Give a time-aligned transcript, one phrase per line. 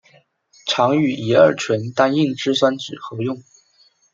[0.65, 3.39] 常与乙二醇单硬脂酸酯合用。